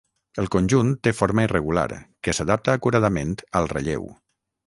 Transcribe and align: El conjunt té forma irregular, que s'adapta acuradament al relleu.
El 0.43 0.47
conjunt 0.53 0.87
té 1.07 1.13
forma 1.17 1.43
irregular, 1.49 1.85
que 2.27 2.35
s'adapta 2.37 2.75
acuradament 2.79 3.35
al 3.61 3.69
relleu. 3.77 4.09